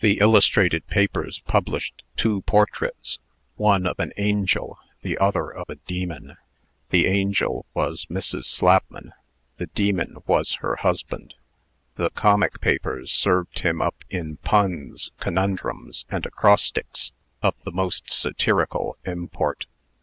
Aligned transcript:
The 0.00 0.18
illustrated 0.20 0.86
papers 0.86 1.38
published 1.46 2.02
two 2.18 2.42
portraits 2.42 3.20
one 3.54 3.86
of 3.86 3.98
an 3.98 4.12
angel, 4.18 4.78
the 5.00 5.16
other 5.16 5.48
of 5.50 5.70
a 5.70 5.76
demon. 5.76 6.36
The 6.90 7.06
angel 7.06 7.64
was 7.72 8.04
Mrs. 8.10 8.44
Slapman: 8.44 9.12
the 9.56 9.68
demon 9.68 10.18
was 10.26 10.56
her 10.56 10.76
husband. 10.76 11.32
The 11.94 12.10
comic 12.10 12.60
papers 12.60 13.10
served 13.10 13.60
him 13.60 13.80
up 13.80 14.04
in 14.10 14.36
puns, 14.36 15.10
conundrums, 15.20 16.04
and 16.10 16.26
acrostics, 16.26 17.12
of 17.40 17.54
the 17.62 17.72
most 17.72 18.12
satirical 18.12 18.98
import. 19.06 19.64